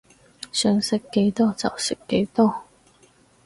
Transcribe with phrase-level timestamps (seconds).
[0.51, 2.63] 想食幾多就食幾多